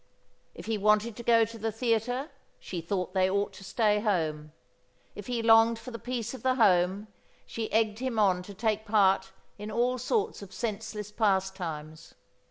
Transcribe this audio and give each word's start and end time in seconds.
If 0.55 0.65
he 0.65 0.79
wanted 0.79 1.15
to 1.17 1.21
go 1.21 1.45
to 1.45 1.59
the 1.59 1.71
theatre, 1.71 2.31
she 2.57 2.81
thought 2.81 3.13
they 3.13 3.29
ought 3.29 3.53
to 3.53 3.63
stay 3.63 3.99
home; 3.99 4.51
if 5.13 5.27
he 5.27 5.43
longed 5.43 5.77
for 5.77 5.91
the 5.91 5.99
peace 5.99 6.33
of 6.33 6.41
the 6.41 6.55
home, 6.55 7.05
she 7.45 7.71
egged 7.71 7.99
him 7.99 8.17
on 8.17 8.41
to 8.49 8.55
take 8.55 8.83
part 8.83 9.31
in 9.59 9.69
all 9.69 9.99
sorts 9.99 10.41
of 10.41 10.51
senseless 10.51 11.11
pastimes. 11.11 12.15